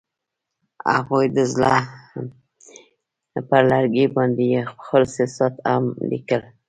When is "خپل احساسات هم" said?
4.71-5.83